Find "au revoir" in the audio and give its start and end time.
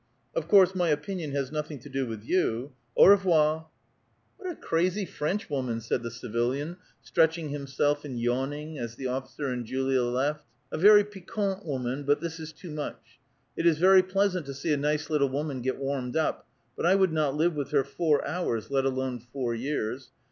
2.97-3.49